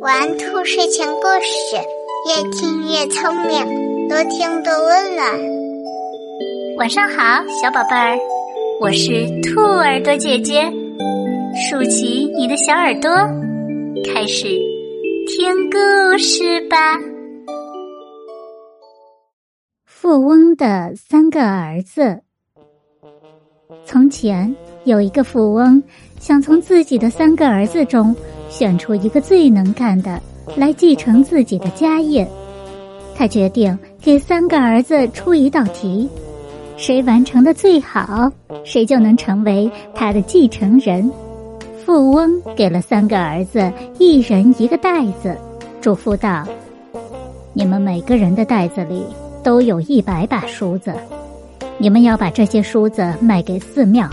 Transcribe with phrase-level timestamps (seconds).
[0.00, 1.76] 玩兔睡前故事，
[2.28, 5.26] 越听越聪明，多听多温暖。
[6.76, 8.18] 晚上好，小宝贝儿，
[8.82, 10.70] 我是兔耳朵姐姐，
[11.70, 13.10] 竖起你的小耳朵，
[14.04, 14.48] 开始
[15.28, 17.00] 听故事吧。
[19.86, 22.20] 富翁的三个儿子。
[23.86, 24.54] 从前
[24.84, 25.82] 有一个富翁，
[26.20, 28.14] 想从自己的三个儿子中
[28.54, 30.20] 选出一个最能干的
[30.56, 32.24] 来继承自己的家业。
[33.16, 36.08] 他决定给三个儿子出一道题，
[36.76, 38.30] 谁完成的最好，
[38.64, 41.10] 谁就能成为他的继承人。
[41.84, 45.36] 富翁给了三个儿子一人一个袋子，
[45.80, 46.46] 嘱咐道
[47.54, 49.02] ：“你们每个人的袋子里
[49.42, 50.94] 都有一百把梳子。”
[51.76, 54.08] 你们要把这些梳子卖给寺庙，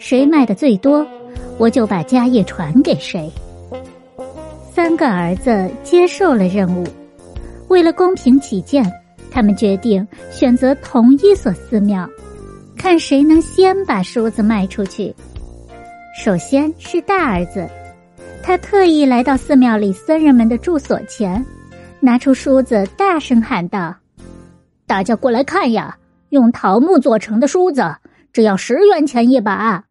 [0.00, 1.06] 谁卖的最多，
[1.56, 3.30] 我就把家业传给谁。
[4.78, 6.86] 三个儿子接受了任务，
[7.66, 8.88] 为了公平起见，
[9.28, 12.08] 他们决定选择同一所寺庙，
[12.76, 15.12] 看谁能先把梳子卖出去。
[16.16, 17.68] 首先是大儿子，
[18.40, 21.44] 他特意来到寺庙里僧人们的住所前，
[21.98, 23.92] 拿出梳子，大声喊道
[24.86, 25.98] ：“大家过来看呀！”
[26.30, 27.82] 用桃木做成的梳子，
[28.32, 29.86] 只要十元钱一把。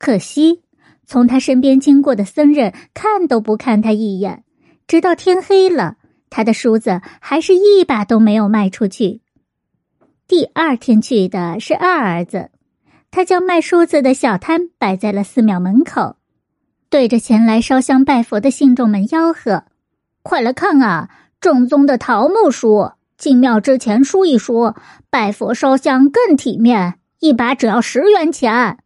[0.00, 0.63] 可惜，
[1.06, 4.44] 从他身边经过的僧人看都不看他一眼，
[4.86, 5.96] 直到天黑了，
[6.30, 9.20] 他的梳子还是一把都没有卖出去。
[10.26, 12.50] 第二天去的是二儿子，
[13.10, 16.16] 他将卖梳子的小摊摆在了寺庙门口，
[16.88, 19.64] 对着前来烧香拜佛的信众们吆喝
[20.22, 24.74] ：“快来看啊，正宗的桃木梳！”进庙之前梳一梳，
[25.08, 26.98] 拜佛烧香更体面。
[27.20, 28.78] 一把只要十元钱。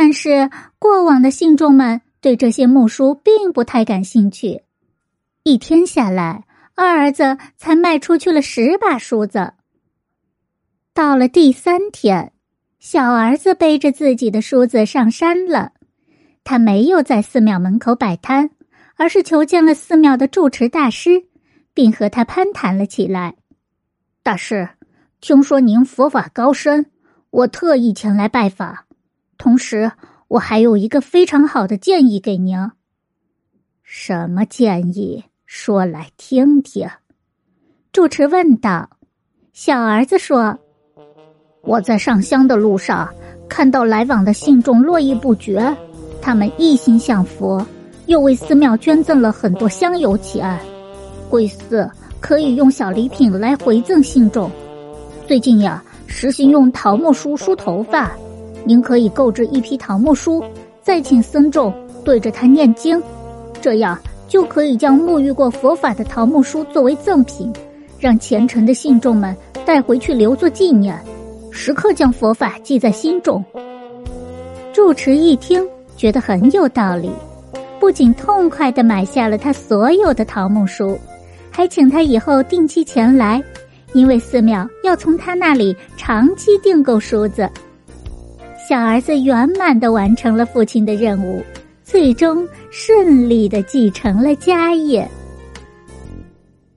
[0.00, 4.62] 但是过往的信众们对这些木梳并不太感兴趣。
[5.42, 6.44] 一天下来，
[6.76, 9.54] 二儿子才卖出去了十把梳子。
[10.94, 12.32] 到了第三天，
[12.78, 15.72] 小儿子背着自己的梳子上山了。
[16.44, 18.50] 他没有在寺庙门口摆摊，
[18.94, 21.24] 而是求见了寺庙的住持大师。
[21.74, 23.34] 并和他攀谈了起来。
[24.22, 24.68] 大师，
[25.20, 26.86] 听说您佛法高深，
[27.30, 28.87] 我特意前来拜访。
[29.38, 29.90] 同时，
[30.26, 32.58] 我还有一个非常好的建议给您。
[33.84, 35.24] 什么建议？
[35.46, 36.86] 说来听听。
[37.92, 38.90] 住持问道。
[39.52, 40.58] 小儿子说
[41.62, 43.08] ：“我在上香的路上，
[43.48, 45.74] 看到来往的信众络绎不绝，
[46.20, 47.64] 他们一心向佛，
[48.06, 50.58] 又为寺庙捐赠了很多香油钱。”
[51.30, 54.50] 贵寺可以用小礼品来回赠信众。
[55.26, 58.12] 最近呀，实行用桃木梳梳头发，
[58.64, 60.42] 您可以购置一批桃木梳，
[60.82, 61.72] 再请僧众
[62.04, 63.02] 对着它念经，
[63.60, 67.52] 这样就可以将沐浴过佛法的桃木梳作为赠品，
[67.98, 70.98] 让虔诚的信众们带回去留作纪念，
[71.50, 73.44] 时刻将佛法记在心中。
[74.72, 77.10] 住持一听，觉得很有道理，
[77.80, 80.98] 不仅痛快的买下了他所有的桃木梳。
[81.50, 83.42] 还请他以后定期前来，
[83.92, 87.50] 因为寺庙要从他那里长期订购梳子。
[88.68, 91.42] 小儿子圆满的完成了父亲的任务，
[91.82, 95.08] 最终顺利的继承了家业。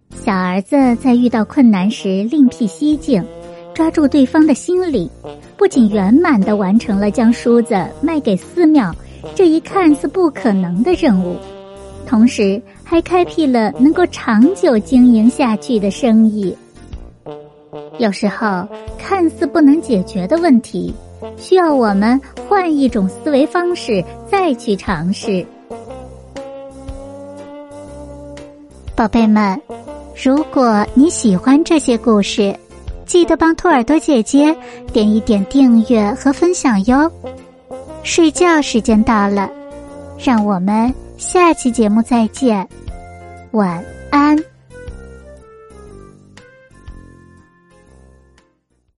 [0.09, 3.21] 小儿子在遇到困难时另辟蹊径，
[3.73, 5.11] 抓住对方的心理，
[5.57, 8.95] 不仅圆满的完成了将梳子卖给寺庙
[9.35, 11.35] 这一看似不可能的任务。
[12.07, 16.55] 同时，还开辟了能够长久经营下去的生意。
[17.99, 18.65] 有时候，
[18.97, 20.93] 看似不能解决的问题，
[21.37, 25.45] 需要我们换一种思维方式再去尝试。
[28.95, 29.59] 宝贝们，
[30.23, 32.55] 如果你喜欢这些故事，
[33.05, 34.55] 记得帮兔耳朵姐姐
[34.93, 37.11] 点一点订阅和分享哟。
[38.03, 39.49] 睡觉时间到了，
[40.17, 40.93] 让我们。
[41.17, 42.67] 下期节目再见，
[43.51, 44.35] 晚安。